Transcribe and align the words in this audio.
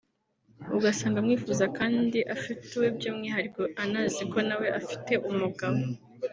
ugasanga 0.77 1.17
amwifuza 1.21 1.65
kandi 1.77 2.17
afite 2.35 2.67
uwe 2.77 2.87
by’umwihariko 2.95 3.61
anazi 3.83 4.23
ko 4.31 4.37
nawe 4.47 4.67
afite 4.79 5.13
umugabo 5.29 5.79